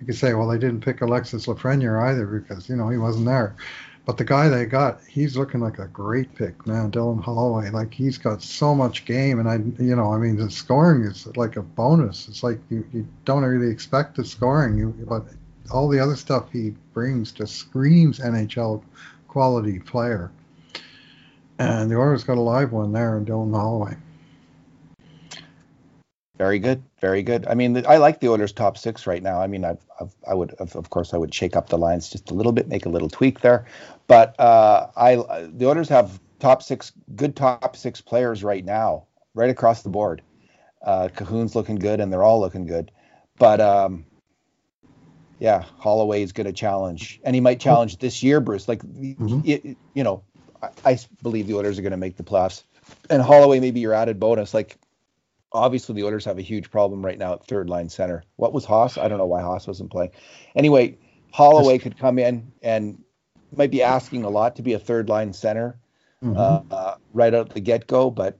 [0.00, 3.26] you could say well they didn't pick Alexis Lafreniere either because you know he wasn't
[3.26, 3.54] there.
[4.04, 6.90] But the guy they got, he's looking like a great pick, man.
[6.90, 10.50] Dylan Holloway, like he's got so much game, and I, you know, I mean, the
[10.50, 12.26] scoring is like a bonus.
[12.26, 15.24] It's like you, you don't really expect the scoring, you, but
[15.70, 18.82] all the other stuff he brings just screams NHL
[19.28, 20.32] quality player.
[21.58, 23.96] And the Oilers got a live one there in Dylan Holloway.
[26.42, 27.46] Very good, very good.
[27.46, 29.40] I mean, I like the Oilers' top six right now.
[29.40, 32.32] I mean, I've, I've I would, of course, I would shake up the lines just
[32.32, 33.64] a little bit, make a little tweak there.
[34.08, 39.50] But uh, I, the Oilers have top six, good top six players right now, right
[39.50, 40.20] across the board.
[40.84, 42.90] Uh, Kahun's looking good, and they're all looking good.
[43.38, 44.04] But um,
[45.38, 48.66] yeah, Holloway is going to challenge, and he might challenge this year, Bruce.
[48.66, 49.42] Like, mm-hmm.
[49.44, 50.24] it, you know,
[50.60, 52.64] I, I believe the Oilers are going to make the playoffs,
[53.10, 54.52] and Holloway may be your added bonus.
[54.52, 54.76] Like,
[55.52, 58.24] obviously the Oilers have a huge problem right now at third line center.
[58.36, 58.98] What was Haas?
[58.98, 60.10] I don't know why Haas wasn't playing.
[60.54, 60.98] Anyway,
[61.32, 63.02] Holloway could come in and
[63.54, 65.78] might be asking a lot to be a third line center
[66.22, 66.36] mm-hmm.
[66.36, 68.38] uh, uh, right out the get go, but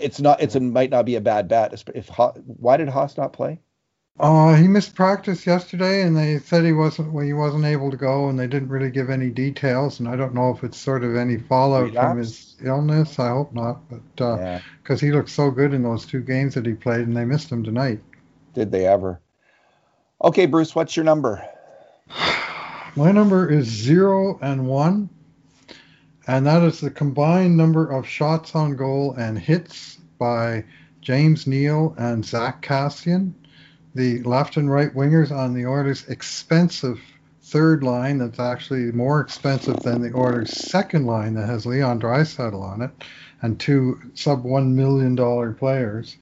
[0.00, 0.40] it's not.
[0.40, 1.72] It's a might not be a bad bet.
[1.94, 2.08] If
[2.44, 3.60] why did Haas not play?
[4.20, 7.96] Uh, he missed practice yesterday, and they said he wasn't well, he wasn't able to
[7.96, 9.98] go, and they didn't really give any details.
[9.98, 12.06] And I don't know if it's sort of any fallout Relapse?
[12.06, 13.18] from his illness.
[13.18, 14.60] I hope not, but because
[15.02, 15.10] uh, yeah.
[15.10, 17.64] he looked so good in those two games that he played, and they missed him
[17.64, 18.00] tonight.
[18.52, 19.22] Did they ever?
[20.22, 21.42] Okay, Bruce, what's your number?
[22.96, 25.08] My number is zero and one,
[26.26, 30.66] and that is the combined number of shots on goal and hits by
[31.00, 33.32] James Neal and Zach Kassian
[33.94, 37.00] the left and right wingers on the Oilers' expensive
[37.42, 42.62] third line that's actually more expensive than the Oilers' second line that has Leon Draisaitl
[42.62, 42.90] on it
[43.42, 46.16] and two sub one million dollar players.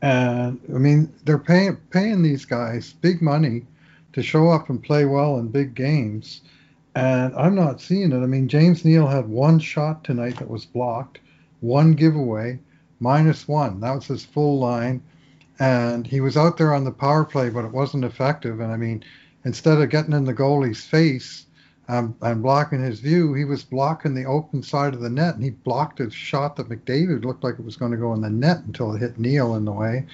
[0.00, 3.66] And I mean, they're paying paying these guys big money
[4.12, 6.40] to show up and play well in big games.
[6.94, 8.22] And I'm not seeing it.
[8.22, 11.18] I mean, James Neal had one shot tonight that was blocked,
[11.60, 12.60] one giveaway,
[13.00, 13.80] minus one.
[13.80, 15.02] That was his full line
[15.58, 18.60] and he was out there on the power play, but it wasn't effective.
[18.60, 19.04] And I mean,
[19.44, 21.46] instead of getting in the goalie's face
[21.88, 25.44] um, and blocking his view, he was blocking the open side of the net, and
[25.44, 28.30] he blocked a shot that McDavid looked like it was going to go in the
[28.30, 30.06] net until it hit Neal in the way,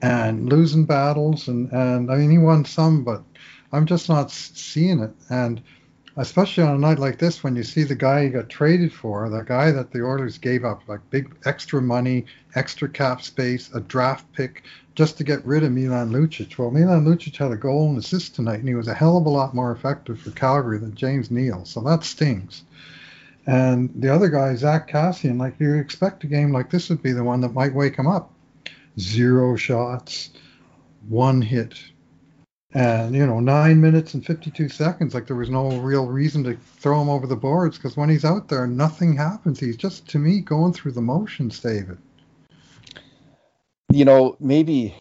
[0.00, 1.48] and losing battles.
[1.48, 3.22] And and I mean, he won some, but
[3.72, 5.12] I'm just not seeing it.
[5.30, 5.62] And
[6.16, 9.28] especially on a night like this when you see the guy you got traded for,
[9.28, 13.80] the guy that the Oilers gave up like big extra money, extra cap space, a
[13.80, 14.62] draft pick
[14.94, 16.58] just to get rid of Milan Lucic.
[16.58, 19.26] Well, Milan Lucic had a goal and assist tonight, and he was a hell of
[19.26, 22.64] a lot more effective for Calgary than James Neal, so that stings.
[23.46, 27.12] And the other guy, Zach Kassian, like you expect a game like this would be
[27.12, 28.30] the one that might wake him up.
[28.98, 30.30] Zero shots,
[31.08, 31.74] one hit,
[32.74, 36.56] and you know nine minutes and 52 seconds like there was no real reason to
[36.78, 39.60] throw him over the boards because when he's out there nothing happens.
[39.60, 41.98] He's just to me going through the motions david.
[43.90, 44.94] You know maybe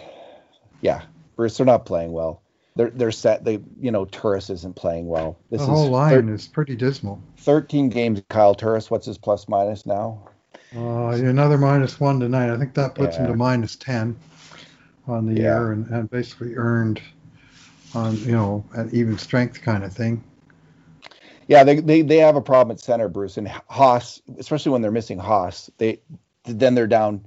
[0.81, 1.03] yeah
[1.35, 2.41] bruce they're not playing well.
[2.75, 5.37] They're they're set they you know Turris isn't playing well.
[5.49, 7.21] This the whole is line thir- is pretty dismal.
[7.37, 10.27] 13 games kyle Turris what's his plus minus now?
[10.75, 12.53] Uh, another minus one tonight.
[12.53, 13.23] I think that puts yeah.
[13.23, 14.17] him to minus 10
[15.07, 15.41] on the yeah.
[15.41, 17.01] year and, and basically earned
[17.95, 20.23] on you know at even strength kind of thing.
[21.47, 24.91] Yeah, they, they they have a problem at center, Bruce, and Haas, especially when they're
[24.91, 25.99] missing Haas, they
[26.45, 27.25] then they're down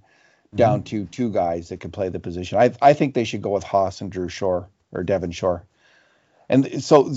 [0.55, 1.05] down mm-hmm.
[1.05, 2.59] to two guys that can play the position.
[2.59, 5.64] I I think they should go with Haas and Drew Shore or Devin Shore,
[6.48, 7.12] and so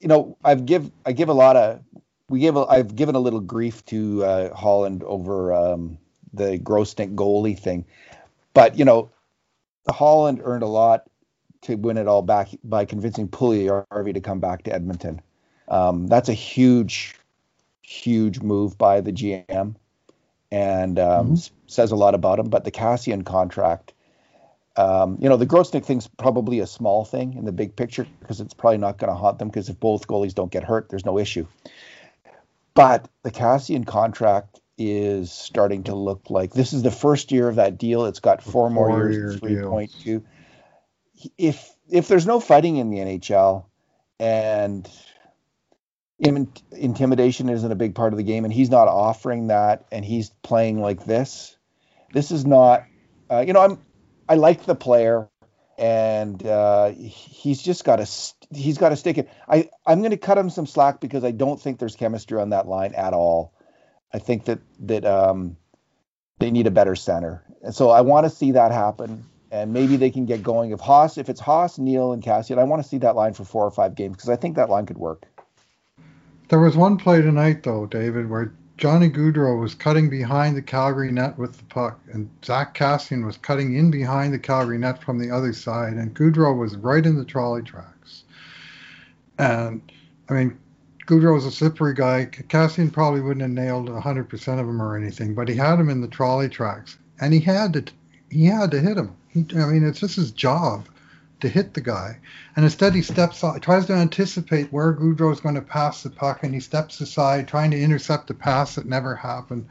[0.00, 1.80] you know I've give I give a lot of
[2.28, 5.98] we give a, I've given a little grief to uh, Holland over um,
[6.32, 7.84] the Grosenick goalie thing,
[8.54, 9.10] but you know
[9.88, 11.09] Holland earned a lot
[11.62, 15.20] to win it all back by convincing Puljujarvi to come back to Edmonton.
[15.68, 17.14] Um, that's a huge,
[17.82, 19.76] huge move by the GM,
[20.50, 21.54] and um, mm-hmm.
[21.66, 22.48] says a lot about him.
[22.48, 23.92] But the Kassian contract,
[24.76, 28.40] um, you know, the Grosenick thing's probably a small thing in the big picture because
[28.40, 31.06] it's probably not going to haunt them because if both goalies don't get hurt, there's
[31.06, 31.46] no issue.
[32.74, 37.56] But the Kassian contract is starting to look like this is the first year of
[37.56, 38.06] that deal.
[38.06, 40.24] It's got four, four more years, three point two
[41.38, 43.64] if if there's no fighting in the NHL
[44.18, 44.88] and
[46.72, 50.30] intimidation isn't a big part of the game and he's not offering that and he's
[50.42, 51.56] playing like this
[52.12, 52.84] this is not
[53.30, 53.78] uh, you know i'm
[54.28, 55.28] i like the player
[55.78, 58.06] and uh, he's just got to
[58.54, 59.30] he's got to stick it.
[59.48, 62.50] I i'm going to cut him some slack because i don't think there's chemistry on
[62.50, 63.54] that line at all.
[64.12, 65.56] I think that that um
[66.38, 67.42] they need a better center.
[67.62, 70.70] And so i want to see that happen and maybe they can get going.
[70.70, 73.44] If Haas, if it's Haas, Neal, and Kassian, I want to see that line for
[73.44, 75.26] four or five games because I think that line could work.
[76.48, 81.12] There was one play tonight, though, David, where Johnny Gaudreau was cutting behind the Calgary
[81.12, 85.18] net with the puck, and Zach Kassian was cutting in behind the Calgary net from
[85.18, 88.24] the other side, and Gaudreau was right in the trolley tracks.
[89.38, 89.82] And
[90.28, 90.58] I mean,
[91.06, 92.26] Gaudreau's a slippery guy.
[92.26, 96.00] Kassian probably wouldn't have nailed 100% of them or anything, but he had him in
[96.00, 97.84] the trolley tracks, and he had to
[98.30, 99.14] he had to hit him.
[99.32, 100.86] He, I mean, it's just his job
[101.40, 102.18] to hit the guy,
[102.54, 106.10] and instead he steps off, tries to anticipate where Gaudreau is going to pass the
[106.10, 109.66] puck, and he steps aside, trying to intercept the pass that never happened.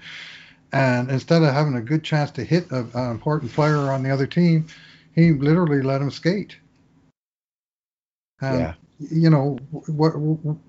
[0.71, 4.11] And instead of having a good chance to hit a, an important player on the
[4.11, 4.67] other team,
[5.13, 6.57] he literally let him skate.
[8.41, 8.73] And, yeah.
[9.11, 10.11] You know what?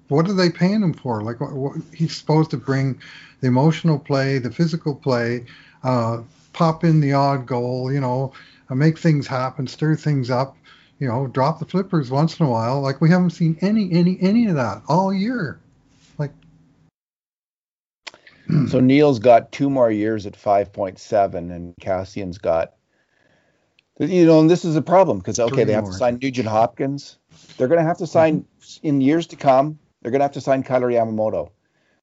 [0.07, 1.21] What are they paying him for?
[1.21, 3.01] Like, what, what, he's supposed to bring
[3.41, 5.47] the emotional play, the physical play,
[5.83, 6.23] uh,
[6.53, 7.93] pop in the odd goal.
[7.93, 8.33] You know,
[8.71, 10.57] uh, make things happen, stir things up.
[10.99, 12.81] You know, drop the flippers once in a while.
[12.83, 15.59] Like we haven't seen any, any, any of that all year.
[16.19, 16.33] Like,
[18.69, 22.75] so Neil's got two more years at 5.7, and Kassian's got
[24.01, 25.93] you know, and this is a problem because okay, they have more.
[25.93, 27.19] to sign Nugent Hopkins.
[27.59, 28.87] They're going to have to sign mm-hmm.
[28.87, 29.79] in years to come.
[30.01, 31.51] They're going to have to sign Kailer Yamamoto.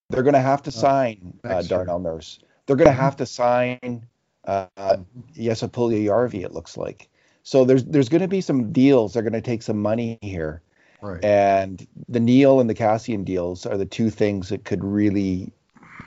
[0.10, 2.40] They're going to have to sign uh, Darnell Nurse.
[2.66, 4.06] They're going to have to sign
[4.48, 4.98] uh,
[5.36, 6.44] Puljujärvi.
[6.44, 7.10] It looks like.
[7.44, 9.14] So there's there's going to be some deals.
[9.14, 10.62] They're going to take some money here.
[11.02, 11.24] Right.
[11.24, 15.52] And the Neil and the Kassian deals are the two things that could really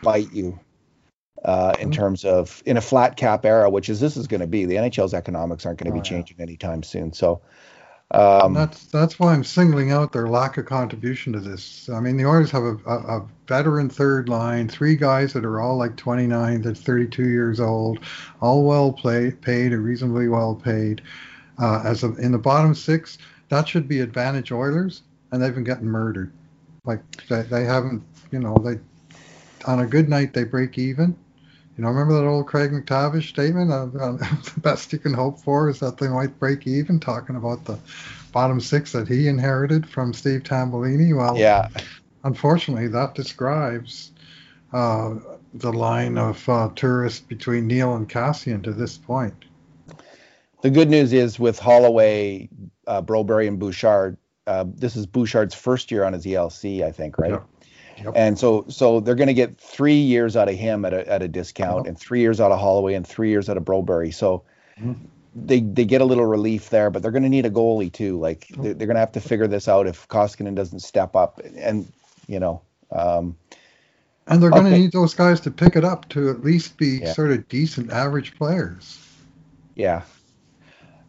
[0.03, 0.59] bite you
[1.44, 1.98] uh, in mm-hmm.
[1.98, 4.64] terms of in a flat cap era, which is this is going to be.
[4.64, 6.44] The NHL's economics aren't going to oh, be changing yeah.
[6.44, 7.12] anytime soon.
[7.12, 7.40] So
[8.12, 11.88] um, that's that's why I'm singling out their lack of contribution to this.
[11.88, 15.61] I mean, the Oilers have a, a, a, veteran third line, three guys that are
[15.61, 18.01] all like 29 to 32 years old,
[18.40, 21.03] all well play, paid or reasonably well paid.
[21.61, 23.18] Uh, as a, in the bottom six,
[23.49, 26.33] that should be advantage Oilers, and they've been getting murdered.
[26.85, 28.81] Like they, they haven't, you know, they
[29.66, 31.16] on a good night they break even,
[31.81, 33.73] you know, remember that old Craig MacTavish statement?
[33.73, 37.37] Uh, uh, the best you can hope for is that they might break even, talking
[37.37, 37.79] about the
[38.33, 41.16] bottom six that he inherited from Steve Tambellini.
[41.16, 41.69] Well, yeah.
[42.23, 44.12] Unfortunately, that describes
[44.75, 45.14] uh,
[45.55, 49.47] the line of uh, tourists between Neil and Kassian to this point.
[50.61, 52.51] The good news is with Holloway,
[52.87, 57.16] uh, Broberg, and Bouchard, uh, this is Bouchard's first year on his ELC, I think,
[57.16, 57.40] right?
[58.03, 58.13] Yep.
[58.17, 61.23] And so so they're going to get three years out of him at a, at
[61.23, 64.15] a discount, and three years out of Holloway, and three years out of Broberg.
[64.15, 64.43] So
[64.79, 65.05] mm-hmm.
[65.35, 68.19] they they get a little relief there, but they're going to need a goalie too.
[68.19, 71.41] Like they're, they're going to have to figure this out if Koskinen doesn't step up,
[71.57, 71.91] and
[72.27, 72.63] you know.
[72.93, 73.37] Um,
[74.27, 77.01] and they're going to need those guys to pick it up to at least be
[77.03, 77.13] yeah.
[77.13, 78.99] sort of decent average players.
[79.75, 80.03] Yeah,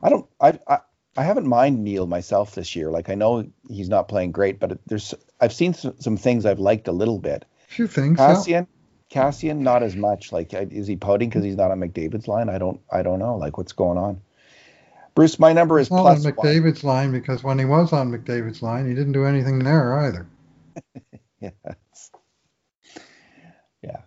[0.01, 0.27] I don't.
[0.39, 0.79] I, I
[1.17, 2.89] I haven't mind Neil myself this year.
[2.89, 6.59] Like I know he's not playing great, but there's I've seen some, some things I've
[6.59, 7.45] liked a little bit.
[7.69, 8.17] A few things.
[8.17, 8.67] Kassian,
[9.11, 9.23] yeah.
[9.23, 10.31] Kassian, not as much.
[10.31, 12.49] Like is he pouting because he's not on McDavid's line?
[12.49, 13.35] I don't I don't know.
[13.35, 14.21] Like what's going on?
[15.13, 16.95] Bruce, my number is not on McDavid's one.
[16.95, 20.27] line because when he was on McDavid's line, he didn't do anything there either.
[21.41, 22.11] yes.
[23.81, 24.01] Yeah.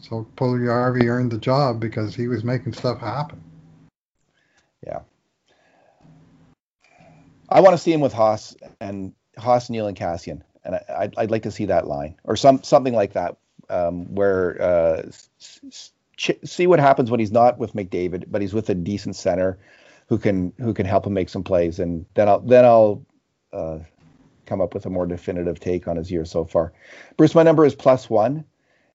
[0.00, 3.42] So Puljujärvi earned the job because he was making stuff happen.
[4.86, 5.00] Yeah.
[7.54, 11.14] I want to see him with Haas and Haas, Neil, and Kassian, and I, would
[11.16, 13.36] I'd like to see that line or some something like that,
[13.70, 15.02] um, where uh,
[16.16, 19.56] ch- see what happens when he's not with McDavid, but he's with a decent center
[20.08, 23.06] who can who can help him make some plays, and then I'll then I'll
[23.52, 23.78] uh,
[24.46, 26.72] come up with a more definitive take on his year so far.
[27.16, 28.40] Bruce, my number is plus one,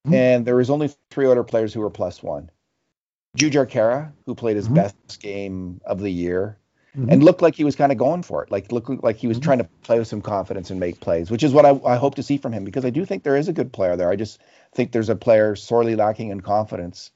[0.05, 0.13] mm-hmm.
[0.13, 2.51] and there is only three other players who are plus one.
[3.37, 4.75] Jujhar Khaira, who played his mm-hmm.
[4.75, 6.57] best game of the year
[6.95, 7.09] mm-hmm.
[7.09, 8.51] and looked like he was kind of going for it.
[8.51, 9.43] Like looked like he was mm-hmm.
[9.43, 12.15] trying to play with some confidence and make plays, which is what I, I hope
[12.15, 14.09] to see from him because I do think there is a good player there.
[14.09, 14.39] I just
[14.73, 17.11] think there's a player sorely lacking in confidence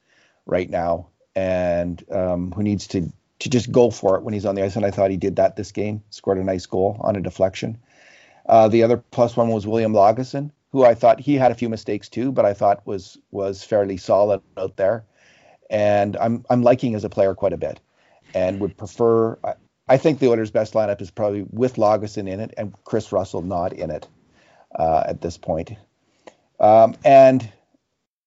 [0.46, 4.56] right now and um, who needs to to just go for it when he's on
[4.56, 4.76] the ice.
[4.76, 6.02] And I thought he did that this game.
[6.10, 7.78] Scored a nice goal on a deflection.
[8.46, 11.70] Uh, the other plus one was William Lagesson, who I thought he had a few
[11.70, 15.06] mistakes too, but I thought was was fairly solid out there.
[15.70, 17.80] And I'm I'm liking as a player quite a bit,
[18.34, 19.38] and would prefer.
[19.88, 23.42] I think the Oilers' best lineup is probably with Lagesson in it and Kris Russell
[23.42, 24.08] not in it
[24.78, 25.74] uh, at this point.
[26.60, 27.52] Um, and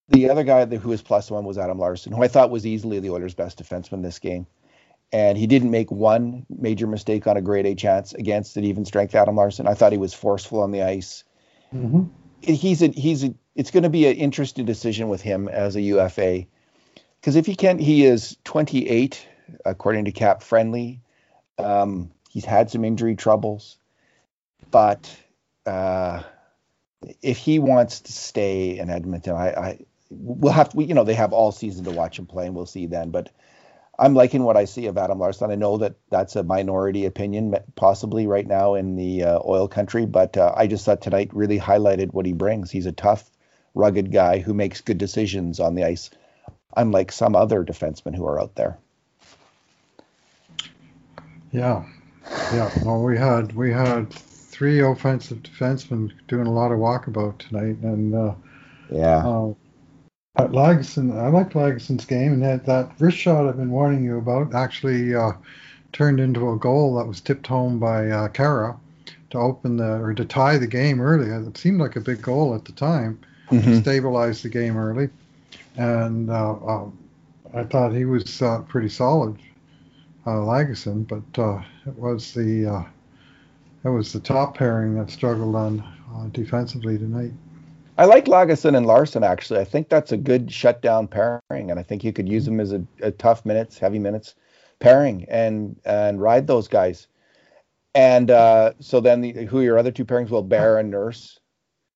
[0.08, 3.00] the other guy who was plus one was Adam Larsson, who I thought was easily
[3.00, 4.46] the Oilers' best defenseman this game.
[5.12, 8.84] And he didn't make one major mistake on a grade A chance against an even
[8.84, 9.66] strength Adam Larsson.
[9.66, 11.24] I thought he was forceful on the ice.
[11.72, 12.04] Mm-hmm.
[12.42, 15.80] He's a he's a, it's going to be an interesting decision with him as a
[15.80, 16.46] UFA
[17.20, 19.26] because if he can't, he is 28
[19.64, 21.01] according to Cap Friendly.
[21.59, 23.78] Um, he's had some injury troubles,
[24.70, 25.11] but
[25.64, 26.22] uh,
[27.22, 29.78] if he wants to stay in Edmonton, I, I
[30.11, 32.66] we'll have to, you know, they have all season to watch him play, and we'll
[32.66, 33.11] see then.
[33.11, 33.30] But
[33.99, 35.51] I'm liking what I see of Adam Larsson.
[35.51, 40.05] I know that that's a minority opinion, possibly right now in the uh, oil country,
[40.07, 42.70] but uh, I just thought tonight really highlighted what he brings.
[42.70, 43.30] He's a tough,
[43.74, 46.11] rugged guy who makes good decisions on the ice,
[46.76, 48.78] unlike some other defensemen who are out there.
[51.57, 51.84] Yeah,
[52.52, 52.70] yeah.
[52.84, 58.14] Well, we had we had three offensive defensemen doing a lot of walkabout tonight, and
[58.14, 58.34] uh,
[58.90, 59.26] yeah.
[59.26, 59.54] Uh,
[60.38, 64.18] at Lagesson, I like Lagesson's game, and that, that wrist shot I've been warning you
[64.18, 65.32] about actually uh,
[65.94, 68.78] turned into a goal that was tipped home by uh, Khaira
[69.30, 71.30] to open the or to tie the game early.
[71.30, 73.18] It seemed like a big goal at the time
[73.50, 73.64] mm-hmm.
[73.64, 75.09] to stabilize the game early,
[75.76, 76.98] and uh, um,
[77.54, 79.38] I thought he was uh, pretty solid,
[80.27, 82.85] uh, Lagesson, but uh, it was the uh,
[83.85, 85.81] it was the top pairing that struggled on
[86.14, 87.33] uh, defensively tonight.
[87.99, 89.61] I like Lagesson and Larsson actually.
[89.61, 92.72] I think that's a good shutdown pairing, and I think you could use them as
[92.72, 94.35] a, a tough minutes, heavy minutes
[94.81, 97.07] pairing, and and ride those guys.
[97.95, 100.29] And uh, so then, the, who are your other two pairings?
[100.29, 101.39] Well, Bear and Nurse,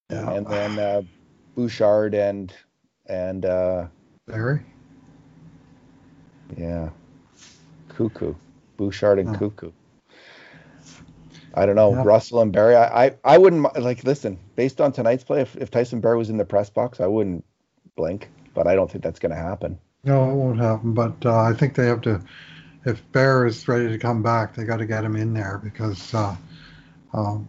[0.08, 0.30] yeah.
[0.32, 1.02] and then uh,
[1.56, 2.54] Bouchard and
[3.06, 3.88] and uh,
[4.26, 4.64] Barrie.
[6.56, 6.90] Yeah,
[8.00, 8.36] Koekkoek,
[8.76, 9.38] Bouchard and yeah.
[9.38, 9.72] Koekkoek.
[11.52, 12.02] I don't know, yeah.
[12.04, 12.76] Russell and Barrie.
[12.76, 14.38] I, I, I wouldn't like listen.
[14.56, 17.44] Based on tonight's play, if, if Tyson Barrie was in the press box, I wouldn't
[17.96, 18.30] blink.
[18.54, 19.78] But I don't think that's going to happen.
[20.04, 20.94] No, it won't happen.
[20.94, 22.20] But uh, I think they have to.
[22.84, 26.14] If Bear is ready to come back, they got to get him in there because
[26.14, 26.34] uh,
[27.12, 27.48] um,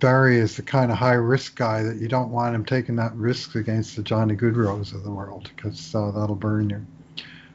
[0.00, 3.14] Barrie is the kind of high risk guy that you don't want him taking that
[3.14, 6.84] risk against the Johnny Gaudreaus of the world because uh, that'll burn you.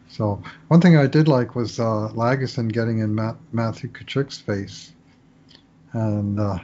[0.09, 4.91] So one thing I did like was uh, Lagesson getting in Matt, Matthew Tkachuk's face
[5.93, 6.59] and uh,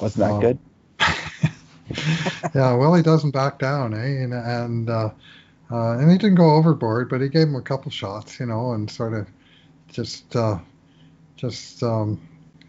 [0.00, 0.58] wasn't that uh, good?
[2.54, 4.22] yeah, well, he doesn't back down, eh?
[4.22, 5.10] And and uh,
[5.70, 8.72] uh, and he didn't go overboard, but he gave him a couple shots, you know,
[8.72, 9.28] and sort of
[9.90, 10.58] just uh,
[11.36, 12.20] just um,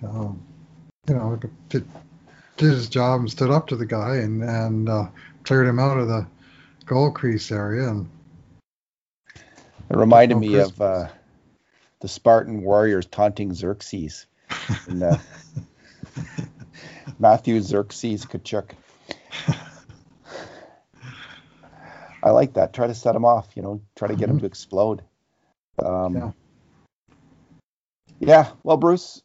[0.04, 0.42] um,
[1.08, 1.40] you know
[1.70, 1.88] did,
[2.58, 5.08] did his job and stood up to the guy and and uh,
[5.44, 6.26] cleared him out of the
[6.86, 8.10] goal crease area and.
[9.90, 11.08] It reminded me of uh,
[12.00, 14.26] the Spartan warriors taunting Xerxes.
[14.90, 15.18] Uh,
[17.20, 18.72] Matthew Xerxes Tkachuk.
[22.24, 22.74] I like that.
[22.74, 23.50] Try to set him off.
[23.56, 24.38] You know, try to get mm-hmm.
[24.38, 25.04] him to explode.
[25.84, 26.32] Um, yeah.
[28.20, 28.52] yeah.
[28.64, 29.22] Well, Bruce,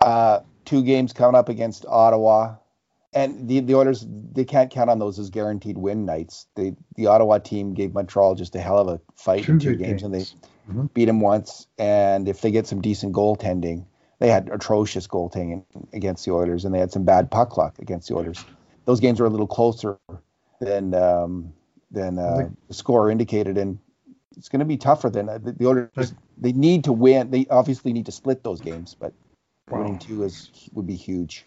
[0.00, 2.56] uh, two games coming up against Ottawa,
[3.12, 6.46] and the the Oilers they can't count on those as guaranteed win nights.
[6.54, 9.76] They the Ottawa team gave Montreal just a hell of a fight two in two
[9.76, 10.86] games, games, and they mm-hmm.
[10.94, 11.66] beat them once.
[11.78, 13.86] And if they get some decent goaltending,
[14.18, 18.08] they had atrocious goaltending against the Oilers, and they had some bad puck luck against
[18.08, 18.44] the Oilers.
[18.84, 19.98] Those games were a little closer
[20.60, 21.52] than um,
[21.90, 23.78] than uh, the score indicated, and
[24.36, 26.14] it's going to be tougher than uh, the, the Oilers.
[26.38, 27.30] They need to win.
[27.30, 29.12] They obviously need to split those games, but
[29.68, 29.82] wow.
[29.82, 31.44] winning two is would be huge.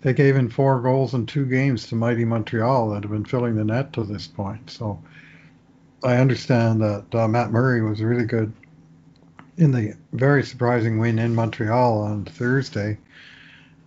[0.00, 3.56] They gave in four goals in two games to mighty Montreal that have been filling
[3.56, 4.70] the net to this point.
[4.70, 5.02] So
[6.04, 8.52] I understand that uh, Matt Murray was really good
[9.56, 12.98] in the very surprising win in Montreal on Thursday.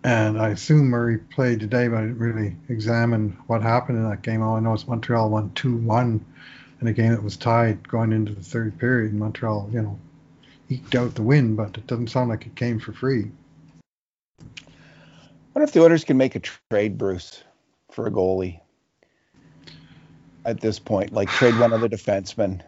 [0.04, 4.20] And I assume Murray played today, but I didn't really examine what happened in that
[4.20, 4.42] game.
[4.42, 6.24] All I know is Montreal won 2 1
[6.82, 9.14] in a game that was tied going into the third period.
[9.14, 9.98] Montreal, you know,
[10.68, 13.30] eked out the win, but it doesn't sound like it came for free.
[15.52, 17.44] I wonder if the Oilers can make a trade, Bruce,
[17.90, 18.60] for a goalie
[20.46, 21.12] at this point.
[21.12, 22.62] Like trade one of the defensemen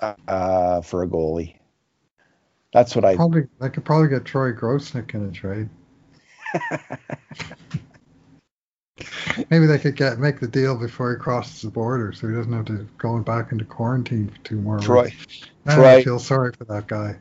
[0.00, 1.56] uh, for a goalie.
[2.72, 3.48] That's what I probably.
[3.60, 5.68] I could probably get Troy Grosenick in a trade.
[9.50, 12.52] Maybe they could get make the deal before he crosses the border, so he doesn't
[12.52, 15.40] have to go back into quarantine for two more Troy, weeks.
[15.68, 17.16] Troy, I feel sorry for that guy.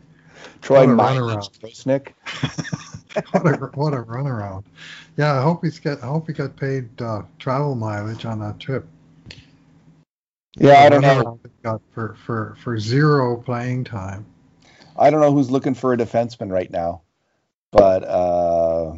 [0.61, 0.85] Troy.
[0.87, 2.13] Grosenick.
[3.31, 4.65] what a what a runaround!
[5.17, 6.03] Yeah, I hope he's get.
[6.03, 8.85] I hope he got paid uh, travel mileage on that trip.
[10.57, 11.39] Yeah, I don't know.
[11.63, 14.25] Got for for for zero playing time.
[14.97, 17.01] I don't know who's looking for a defenseman right now,
[17.71, 18.93] but uh,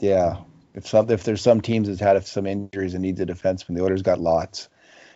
[0.00, 0.38] yeah,
[0.74, 3.82] if some if there's some teams that's had some injuries and needs a defenseman, the
[3.82, 4.68] Oilers got lots.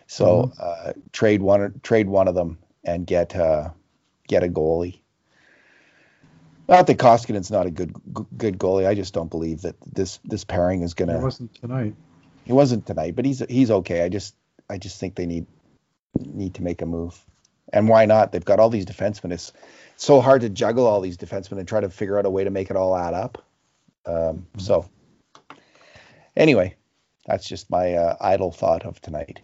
[0.07, 0.61] So mm-hmm.
[0.61, 3.69] uh, trade one trade one of them and get uh,
[4.27, 5.01] get a goalie.
[6.67, 7.93] Not that Koskinen's not a good
[8.37, 8.87] good goalie.
[8.87, 11.17] I just don't believe that this this pairing is gonna.
[11.17, 11.95] He wasn't tonight.
[12.45, 14.03] He wasn't tonight, but he's he's okay.
[14.03, 14.35] I just
[14.69, 15.47] I just think they need
[16.19, 17.23] need to make a move.
[17.71, 18.31] And why not?
[18.31, 19.31] They've got all these defensemen.
[19.31, 19.53] It's
[19.97, 22.49] so hard to juggle all these defensemen and try to figure out a way to
[22.49, 23.43] make it all add up.
[24.05, 24.59] Um, mm-hmm.
[24.59, 24.89] So,
[26.35, 26.75] anyway,
[27.25, 29.41] that's just my uh, idle thought of tonight.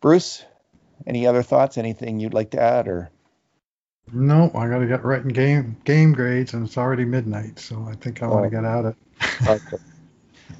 [0.00, 0.44] Bruce,
[1.06, 1.78] any other thoughts?
[1.78, 3.10] Anything you'd like to add, or?
[4.12, 7.94] No, I got to get writing game game grades, and it's already midnight, so I
[7.94, 8.62] think I want to oh.
[8.62, 8.96] get at it.
[9.48, 9.82] okay.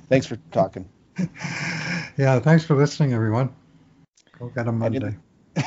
[0.09, 0.89] Thanks for talking.
[2.17, 3.53] yeah, thanks for listening, everyone.
[4.39, 4.99] Go get a Monday.
[4.99, 5.17] And
[5.57, 5.65] in,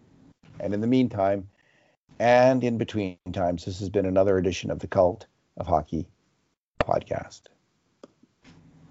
[0.60, 1.48] and in the meantime,
[2.18, 5.26] and in between times, this has been another edition of the Cult
[5.56, 6.06] of Hockey
[6.80, 7.42] podcast.